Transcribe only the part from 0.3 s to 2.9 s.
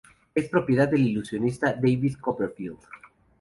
Es propiedad del ilusionista David Copperfield.